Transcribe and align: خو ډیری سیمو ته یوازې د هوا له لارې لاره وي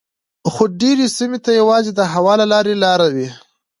خو 0.53 0.63
ډیری 0.79 1.07
سیمو 1.17 1.37
ته 1.45 1.51
یوازې 1.59 1.91
د 1.95 2.01
هوا 2.13 2.33
له 2.41 2.45
لارې 2.53 2.73
لاره 2.83 3.07
وي 3.15 3.29